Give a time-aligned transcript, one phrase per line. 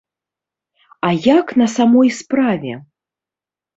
[1.07, 2.73] А як на самой справе?